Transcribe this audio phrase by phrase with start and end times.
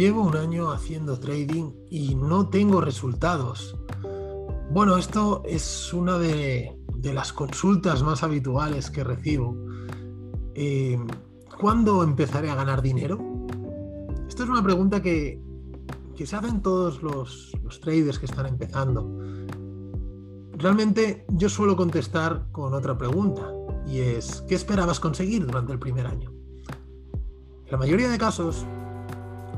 [0.00, 3.76] Llevo un año haciendo trading y no tengo resultados.
[4.70, 9.54] Bueno, esto es una de, las consultas más habituales que recibo.
[10.54, 10.98] Eh,
[11.60, 13.18] ¿Cuándo empezaré a ganar dinero?
[14.26, 15.38] Esta es una pregunta que,
[16.24, 19.06] se hacen todos los, los traders que están empezando.
[20.52, 23.52] Realmente yo suelo contestar con otra pregunta
[23.86, 26.32] y es, ¿qué esperabas conseguir durante el primer año?
[27.66, 28.66] En la mayoría de casos,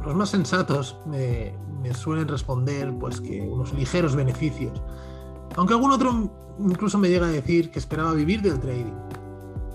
[0.04, 1.54] los más sensatos me,
[1.94, 4.80] suelen responder pues que unos ligeros beneficios,
[5.56, 8.94] aunque algún otro incluso me llega a decir que esperaba vivir del trading.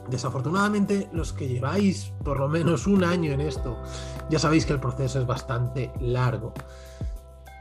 [0.09, 3.77] Desafortunadamente, los que lleváis por lo menos un año en esto,
[4.29, 6.53] ya sabéis que el proceso es bastante largo.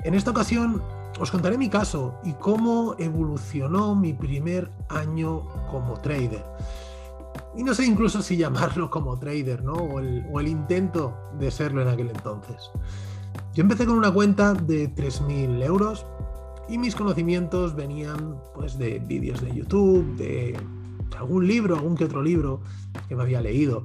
[0.04, 0.80] En esta ocasión
[1.18, 6.44] os contaré mi caso y cómo evolucionó mi primer año como trader
[7.56, 9.72] y no sé incluso si llamarlo como trader, ¿no?
[9.72, 12.70] O el, intento de serlo en aquel entonces.
[13.54, 16.06] Yo empecé con una cuenta de 3.000 euros
[16.68, 20.58] y mis conocimientos venían pues de vídeos de YouTube, de
[21.16, 22.60] algún libro, algún que otro libro
[23.08, 23.82] que me había leído.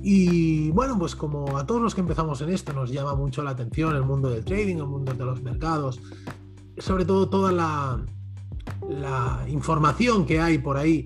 [0.00, 3.50] Y bueno, pues como a todos los que empezamos en esto nos llama mucho la
[3.50, 6.00] atención el mundo del trading, el mundo de los mercados,
[6.78, 8.00] sobre todo toda la,
[8.88, 11.04] la información que hay por ahí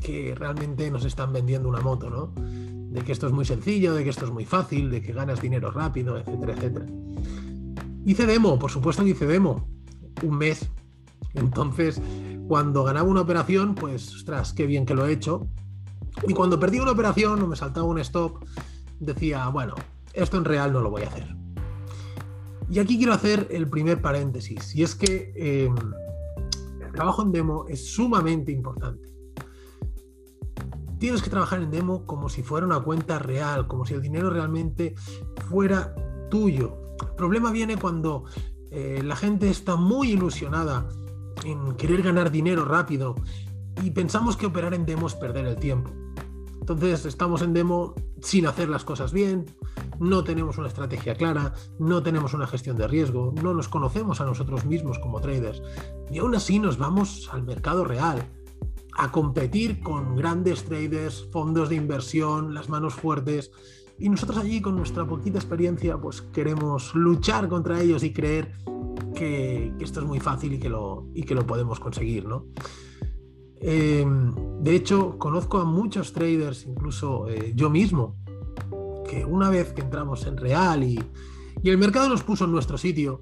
[0.00, 2.32] que realmente nos están vendiendo una moto, ¿no?
[2.36, 5.40] De que esto es muy sencillo, de que esto es muy fácil, de que ganas
[5.40, 6.86] dinero rápido, etcétera, etcétera.
[8.04, 9.68] Hice demo, por supuesto que hice demo,
[10.22, 10.68] un mes.
[11.34, 12.00] Entonces,
[12.48, 15.46] cuando ganaba una operación, pues, ostras, qué bien que lo he hecho.
[16.26, 18.44] Y cuando perdí una operación o me saltaba un stop,
[18.98, 19.74] decía, bueno,
[20.14, 21.36] esto en real no lo voy a hacer.
[22.70, 25.74] Y aquí quiero hacer el primer paréntesis, y es que em,
[26.84, 29.08] el trabajo en demo es sumamente importante.
[30.98, 34.30] Tienes que trabajar en demo como si fuera una cuenta real, como si el dinero
[34.30, 34.94] realmente
[35.48, 35.94] fuera
[36.30, 36.96] tuyo.
[37.00, 38.24] El problema viene cuando
[38.70, 40.88] eh, la gente está muy ilusionada
[41.44, 43.14] en querer ganar dinero rápido
[43.82, 45.90] y pensamos que operar en demo es perder el tiempo.
[46.60, 49.46] Entonces estamos en demo sin hacer las cosas bien,
[50.00, 54.24] no tenemos una estrategia clara, no tenemos una gestión de riesgo, no nos conocemos a
[54.24, 55.62] nosotros mismos como traders
[56.10, 58.22] y aún así nos vamos al mercado real
[58.98, 63.52] a competir con grandes traders, fondos de inversión, las manos fuertes.
[63.96, 68.52] Y nosotros allí con nuestra poquita experiencia pues queremos luchar contra ellos y creer
[69.14, 72.26] que, esto es muy fácil y que lo, y que lo podemos conseguir.
[72.26, 72.46] ¿no?
[73.60, 78.16] Em, de hecho, conozco a muchos traders, incluso eh, yo mismo,
[79.08, 81.00] que una vez que entramos en real y,
[81.62, 83.20] y el mercado nos puso en nuestro sitio,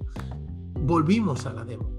[0.73, 1.96] volvimos a la demo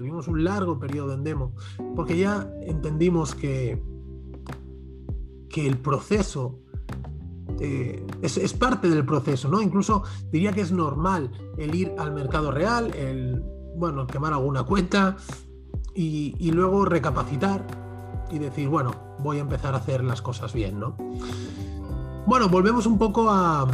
[0.00, 1.52] tuvimos un largo periodo en demo,
[1.94, 3.82] porque ya entendimos que,
[5.50, 6.58] que el proceso
[7.60, 9.60] eh, es, parte del proceso, ¿no?
[9.60, 10.02] Incluso
[10.32, 13.44] diría que es normal el ir al mercado real, el,
[13.76, 15.18] bueno, quemar alguna cuenta
[15.94, 17.66] y, luego recapacitar
[18.30, 20.96] y decir, bueno, voy a empezar a hacer las cosas bien, ¿no?
[22.26, 23.68] Bueno, volvemos un poco a,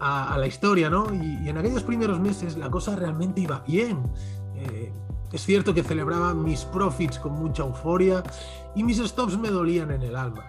[0.00, 1.12] a, la historia, ¿no?
[1.12, 4.10] y, en aquellos primeros meses la cosa realmente iba bien.
[5.36, 8.22] Es cierto que celebraba mis profits con mucha euforia
[8.74, 10.46] y mis stops me dolían en el alma.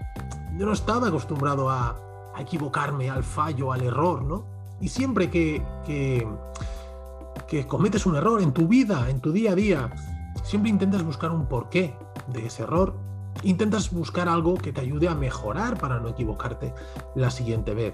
[0.58, 4.46] Yo no estaba acostumbrado a, equivocarme, al fallo, al error, ¿no?
[4.80, 6.26] Y siempre que, que,
[7.50, 9.94] que cometes un error en tu vida, en tu día a día,
[10.46, 11.94] siempre intentas buscar un porqué
[12.28, 12.96] de ese error.
[13.44, 16.74] Intentas buscar algo que te ayude a mejorar para no equivocarte
[17.14, 17.94] la siguiente vez.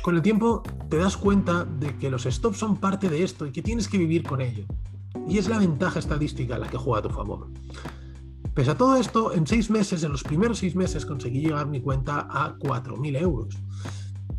[0.00, 3.52] Con el tiempo te das cuenta de que los stops son parte de esto y
[3.52, 4.64] que tienes que vivir con ello.
[5.28, 7.48] Y es la ventaja estadística la que juega a tu favor.
[8.54, 11.82] Pese a todo esto, en seis meses, en los primeros seis meses, conseguí llegar mi
[11.82, 13.54] cuenta a 4.000 euros.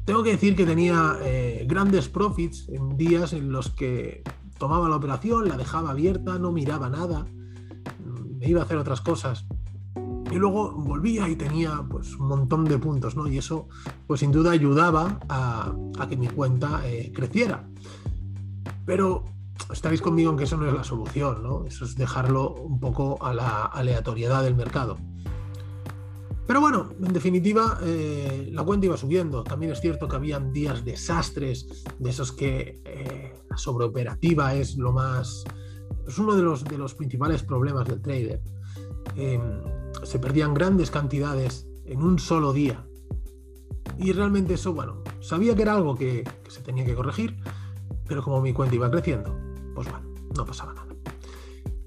[0.05, 4.23] Tengo que decir que tenía eh, grandes profits en días en los que
[4.57, 7.27] tomaba la operación, la dejaba abierta, no miraba nada,
[8.39, 9.45] me iba a hacer otras cosas.
[10.31, 13.27] Y luego volvía y tenía pues, un montón de puntos, ¿no?
[13.27, 13.67] Y eso,
[14.07, 15.75] pues sin duda ayudaba a,
[16.09, 17.67] que mi cuenta eh, creciera.
[18.85, 19.25] Pero
[19.71, 21.65] estaréis conmigo en que eso no es la solución, ¿no?
[21.65, 24.97] Eso es dejarlo un poco a la aleatoriedad del mercado.
[26.47, 29.43] Pero bueno, en definitiva, eh, la cuenta iba subiendo.
[29.43, 34.93] También es cierto que habían días desastres, de esos que eh, la sobreoperativa es lo
[34.93, 35.43] más.
[36.07, 38.41] es uno de los, de los principales problemas del trader.
[39.15, 39.61] Em,
[40.03, 42.87] se perdían grandes cantidades en un solo día.
[43.97, 47.35] Y realmente eso, bueno, sabía que era algo que se tenía que corregir,
[48.07, 49.37] pero como mi cuenta iba creciendo,
[49.77, 50.95] pues bueno, no pasaba nada.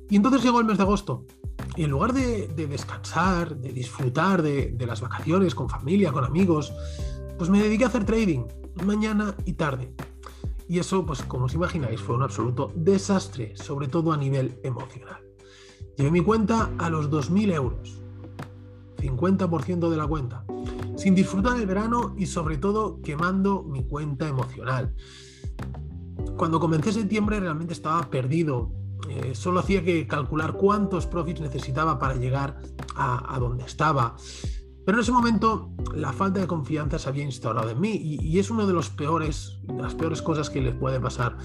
[0.08, 1.26] Y entonces llegó el mes de agosto.
[1.74, 6.72] Y en lugar de, descansar, de disfrutar de, las vacaciones con familia, con amigos,
[7.36, 8.44] pues me dediqué a hacer trading.
[8.84, 9.92] mañana y tarde.
[10.68, 15.20] Y eso, pues como os imagináis, fue un absoluto desastre, sobre todo a nivel emocional.
[15.96, 18.00] Llevé mi cuenta a los 2.000 euros,
[18.98, 20.44] 50% de la cuenta,
[20.96, 24.94] sin disfrutar el verano y sobre todo quemando mi cuenta emocional.
[26.40, 28.70] Cuando comencé septiembre realmente estaba perdido,
[29.10, 32.62] eh, solo hacía que calcular cuántos profits necesitaba para llegar
[32.96, 34.16] a, donde estaba.
[34.86, 38.50] Pero en ese momento la falta de confianza se había instaurado en mí y, es
[38.50, 41.36] una de, las peores cosas que le puede pasar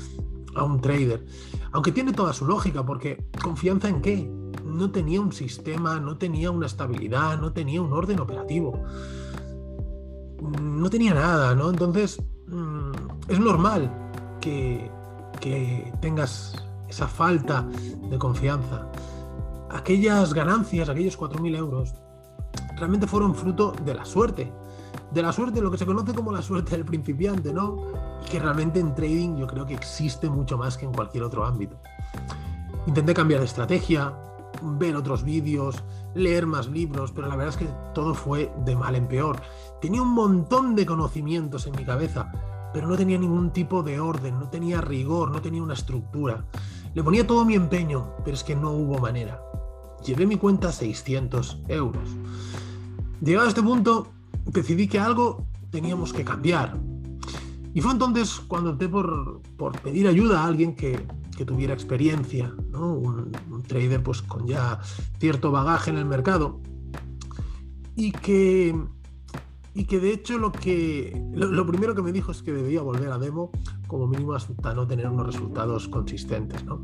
[0.56, 1.26] a un trader.
[1.74, 4.32] Aunque tiene toda su lógica, porque confianza en qué?
[4.64, 8.82] No tenía un sistema, no tenía una estabilidad, no tenía un orden operativo.
[10.62, 11.70] No tenía nada, ¿no?
[11.70, 12.92] Entonces, mm,
[13.28, 14.05] es normal
[14.46, 16.56] que, tengas
[16.88, 17.66] esa falta
[18.10, 18.88] de confianza.
[19.70, 21.94] Aquellas ganancias, aquellos 4.000 euros,
[22.78, 24.52] realmente fueron fruto de la suerte.
[25.12, 27.78] De la suerte, lo que se conoce como la suerte del principiante, ¿no?
[28.26, 31.46] Y que realmente en trading yo creo que existe mucho más que en cualquier otro
[31.46, 31.78] ámbito.
[32.88, 34.14] Intenté cambiar de estrategia,
[34.62, 35.84] ver otros vídeos,
[36.14, 39.42] leer más libros, pero la verdad es que todo fue de mal en peor.
[39.82, 42.32] Tenía un montón de conocimientos en mi cabeza,
[42.76, 46.46] pero no tenía ningún tipo de orden, no tenía rigor, no tenía una estructura.
[46.94, 49.42] Le ponía todo mi empeño, pero es que no hubo manera.
[50.06, 52.10] Llevé mi cuenta a 600 euros.
[53.22, 54.10] Llegado a este punto,
[54.44, 56.78] decidí que algo teníamos que cambiar.
[57.74, 59.42] Y fue entonces cuando opté por,
[59.82, 61.08] pedir ayuda a alguien que,
[61.46, 63.32] tuviera experiencia, un,
[63.66, 64.82] trader pues, con ya
[65.18, 66.60] cierto bagaje en el mercado
[67.96, 68.76] y que,
[69.76, 73.12] y que de hecho lo, que, lo, primero que me dijo es que debía volver
[73.12, 73.52] a demo
[73.88, 76.64] como mínimo hasta no tener unos resultados consistentes.
[76.64, 76.82] ¿no?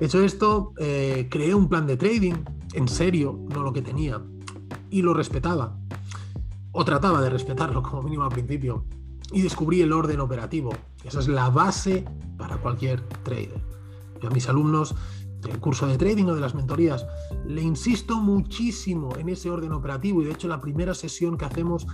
[0.00, 2.34] Hecho esto, eh, creé un plan de trading
[2.72, 4.22] en serio, no lo que tenía,
[4.88, 5.76] y lo respetaba,
[6.72, 8.86] o trataba de respetarlo como mínimo al principio,
[9.30, 10.70] y descubrí el orden operativo.
[11.04, 12.06] Esa es la base
[12.38, 13.62] para cualquier trader.
[14.22, 14.94] Yo a mis alumnos
[15.42, 17.06] del curso de trading o de las mentorías
[17.44, 21.86] le insisto muchísimo en ese orden operativo y de hecho la primera sesión que hacemos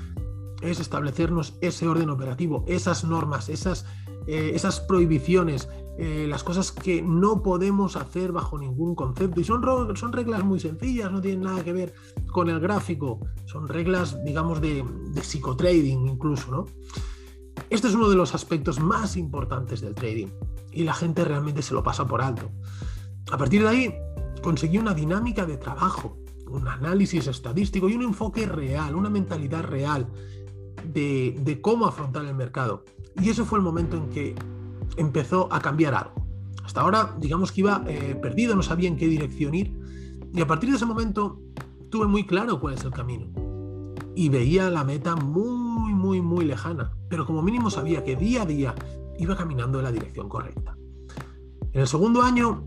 [0.60, 3.86] es establecernos ese orden operativo, esas normas, esas,
[4.26, 5.68] eh, esas prohibiciones,
[5.98, 9.40] eh, las cosas que no podemos hacer bajo ningún concepto.
[9.40, 9.62] Y son,
[9.96, 11.94] son reglas muy sencillas, no tienen nada que ver
[12.32, 16.64] con el gráfico, son reglas, digamos, de, de psicotrading incluso, ¿no?
[17.70, 20.28] Este es uno de los aspectos más importantes del trading
[20.72, 22.50] y la gente realmente se lo pasa por alto.
[23.30, 23.94] A partir de ahí,
[24.42, 26.16] conseguí una dinámica de trabajo,
[26.50, 30.08] un análisis estadístico y un enfoque real, una mentalidad real
[30.84, 32.84] de, cómo afrontar el mercado.
[33.20, 34.34] Y eso fue el momento en que
[34.96, 36.14] empezó a cambiar algo.
[36.64, 39.74] Hasta ahora, digamos que iba eh, perdido, no sabía en qué dirección ir.
[40.32, 41.40] Y a partir de ese momento
[41.90, 43.26] tuve muy claro cuál es el camino.
[44.14, 46.92] Y veía la meta muy, muy, muy lejana.
[47.08, 48.74] Pero como mínimo sabía que día a día
[49.18, 50.76] iba caminando en la dirección correcta.
[51.72, 52.66] En el segundo año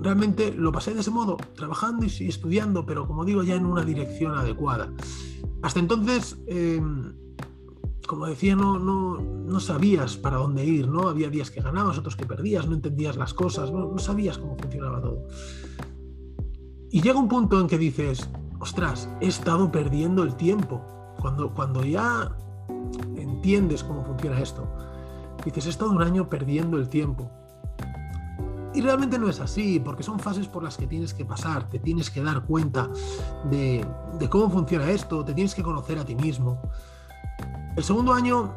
[0.00, 3.84] realmente lo pasé de ese modo, trabajando y estudiando, pero como digo, ya en una
[3.84, 4.92] dirección adecuada.
[5.62, 7.12] Hasta entonces, em,
[8.06, 11.08] como decía, no, no, sabías para dónde ir, ¿no?
[11.08, 15.00] Había días que ganabas, otros que perdías, no entendías las cosas, no, sabías cómo funcionaba
[15.00, 15.26] todo.
[16.90, 20.82] Y llega un punto en que dices, ostras, he estado perdiendo el tiempo.
[21.20, 22.36] Cuando, cuando ya
[23.16, 24.66] entiendes cómo funciona esto,
[25.44, 27.30] dices, he estado un año perdiendo el tiempo.
[28.72, 31.80] Y realmente no es así, porque son fases por las que tienes que pasar, te
[31.80, 32.88] tienes que dar cuenta
[33.50, 33.84] de,
[34.30, 36.60] cómo funciona esto, te tienes que conocer a ti mismo.
[37.76, 38.54] El segundo año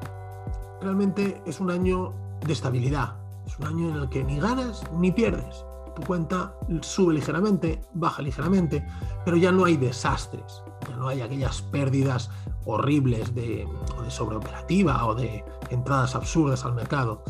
[0.81, 2.13] realmente es un año
[2.45, 3.15] de estabilidad,
[3.47, 5.65] es un año en el que ni ganas ni pierdes.
[5.95, 8.85] Tu cuenta sube ligeramente, baja ligeramente,
[9.25, 12.29] pero ya no hay desastres, ya no hay aquellas pérdidas
[12.65, 13.67] horribles de,
[14.03, 17.23] de sobreoperativa o de entradas absurdas al mercado.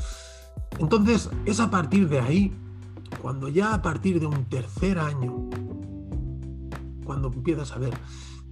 [0.79, 2.62] Entonces es a partir de ahí
[3.23, 5.49] cuando ya a partir de un tercer año,
[7.05, 7.93] cuando empiezas a ver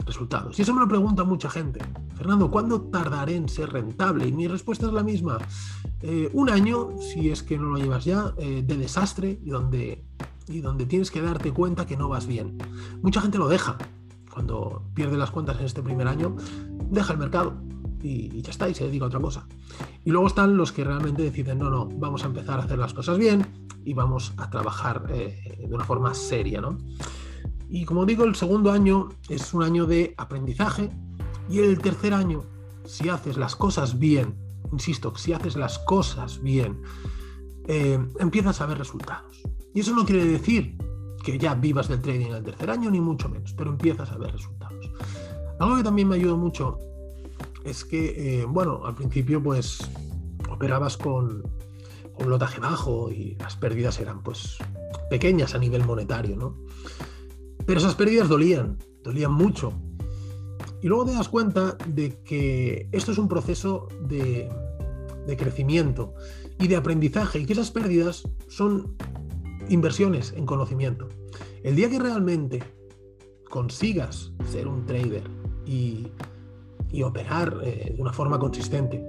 [0.06, 0.58] resultados.
[0.58, 1.82] Y eso me lo pregunta mucha gente.
[2.16, 4.30] Fernando, ¿cuándo tardaré en ser rentable?
[4.30, 5.40] Y mi respuesta es la misma.
[6.00, 10.06] Eh, un año, si es que no lo llevas ya, eh, de desastre y donde,
[10.48, 12.58] y donde tienes que darte cuenta que no vas bien.
[13.02, 13.78] Mucha gente lo deja.
[14.34, 16.38] Cuando pierde las cuentas en este primer año,
[16.90, 17.56] deja el mercado
[18.04, 19.48] y, ya está, y se dedica a otra cosa.
[20.04, 22.94] Y luego están los que realmente deciden, no, no, vamos a empezar a hacer las
[22.94, 23.46] cosas bien
[23.84, 26.78] y vamos a trabajar eh, de una forma seria, ¿no?
[27.70, 30.90] Y como digo, el segundo año es un año de aprendizaje
[31.50, 32.44] y el tercer año,
[32.86, 34.36] si haces las cosas bien,
[34.72, 36.82] insisto, si haces las cosas bien,
[37.68, 39.42] eh, empiezas a ver resultados.
[39.74, 40.78] Y eso no quiere decir
[41.24, 44.18] que ya vivas del trading en el tercer año, ni mucho menos, pero empiezas a
[44.18, 44.92] ver resultados.
[45.60, 46.78] Algo que también me ayudó mucho
[47.66, 49.80] es que, eh, bueno, al principio pues
[50.50, 51.44] operabas con,
[52.24, 54.58] un lotaje bajo y las pérdidas eran pues
[55.10, 56.58] pequeñas a nivel monetario, ¿no?
[57.66, 59.74] Pero esas pérdidas dolían, dolían mucho.
[60.82, 64.50] Y luego te das cuenta de que esto es un proceso de,
[65.28, 66.14] de crecimiento
[66.60, 68.96] y de aprendizaje y que esas pérdidas son
[69.70, 71.08] inversiones en conocimiento.
[71.64, 72.64] El día que realmente
[73.50, 75.24] consigas ser un trader
[75.66, 76.08] y,
[77.04, 79.04] operar eh, de una forma consistente,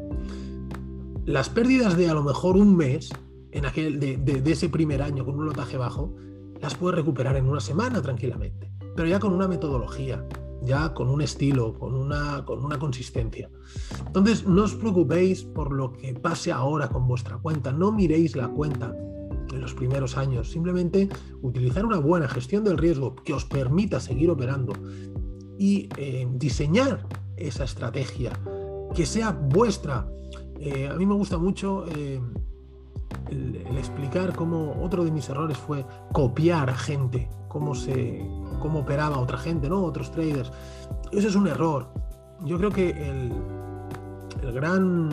[1.25, 3.11] las pérdidas de a lo mejor un mes
[3.53, 6.15] en aquel, de, ese primer año con un lotaje bajo,
[6.61, 10.27] las puedes recuperar en una semana tranquilamente, pero ya con una metodología,
[10.63, 13.51] ya con un estilo, con una, con una consistencia.
[14.07, 18.49] Entonces, no os preocupéis por lo que pase ahora con vuestra cuenta, no miréis la
[18.49, 18.95] cuenta
[19.53, 21.09] en los primeros años, simplemente
[21.43, 24.73] utilizar una buena gestión del riesgo que os permita seguir operando
[25.59, 27.07] y eh, diseñar
[27.47, 28.33] esa estrategia
[28.95, 30.07] que sea vuestra.
[30.59, 32.21] Eh, a mí me gusta mucho eh,
[33.31, 38.25] el, explicar cómo otro de mis errores fue copiar a gente, cómo se
[38.61, 39.83] cómo operaba otra gente, ¿no?
[39.83, 40.53] Otros traders.
[41.11, 41.93] Eso es un error.
[42.45, 43.33] Yo creo que el,
[44.43, 45.11] el gran,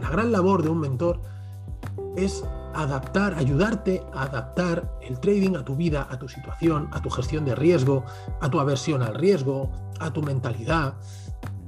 [0.00, 1.20] la gran labor de un mentor
[2.16, 7.10] es adaptar, ayudarte a adaptar el trading a tu vida, a tu situación, a tu
[7.10, 8.04] gestión de riesgo,
[8.40, 10.94] a tu aversión al riesgo, a tu mentalidad.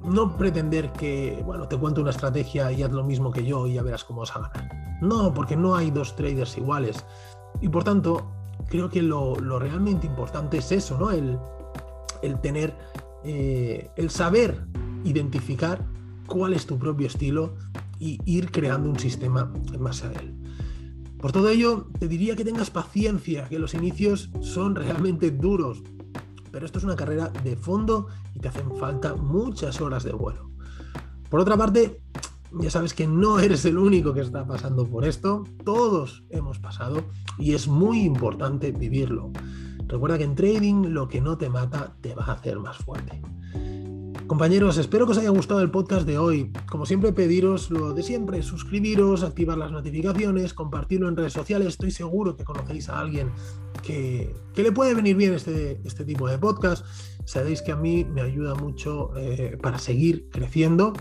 [0.07, 3.75] No pretender que, bueno, te cuento una estrategia y haz lo mismo que yo y
[3.75, 4.99] ya verás cómo vas a ganar.
[5.03, 7.05] No, porque no hay dos traders iguales.
[7.61, 8.31] Y por tanto,
[8.69, 11.11] creo que lo, realmente importante es eso, ¿no?
[11.11, 11.39] El,
[12.41, 12.75] tener,
[13.25, 14.65] eh, el saber
[15.05, 15.85] identificar
[16.27, 17.55] cuál es tu propio estilo
[17.99, 20.35] y ir creando un sistema en base a él.
[21.19, 25.83] Por todo ello, te diría que tengas paciencia, que los inicios son realmente duros,
[26.50, 30.50] pero esto es una carrera de fondo y te hacen falta muchas horas de vuelo.
[31.31, 32.00] Por otra parte,
[32.53, 37.05] ya sabes que no eres el único que está pasando por esto, todos hemos pasado
[37.38, 39.31] y es muy importante vivirlo.
[39.87, 43.21] Recuerda que en trading lo que no te mata te va a hacer más fuerte.
[44.26, 46.53] Compañeros, espero que os haya gustado el podcast de hoy.
[46.69, 51.69] Como siempre, pediros lo de siempre, suscribiros, activar las notificaciones, compartirlo en redes sociales.
[51.69, 53.31] Estoy seguro que conocéis a alguien
[53.87, 56.85] que, le puede venir bien este, este tipo de podcast.
[57.25, 60.93] Sabéis que a mí me ayuda mucho eh, para seguir creciendo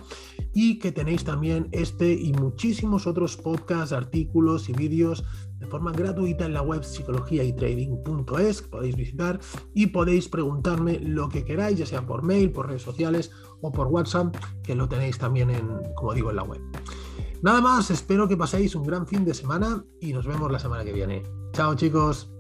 [0.54, 5.24] y que tenéis también este y muchísimos otros podcasts, artículos y vídeos
[5.60, 9.40] de forma gratuita en la web psicologiaytrading.es, podéis visitar
[9.74, 13.88] y podéis preguntarme lo que queráis, ya sea por mail, por redes sociales o por
[13.88, 16.62] WhatsApp, que lo tenéis también en, como digo, en la web.
[17.42, 20.84] Nada más, espero que paséis un gran fin de semana y nos vemos la semana
[20.84, 21.24] que viene.
[21.54, 22.35] Chao chicos.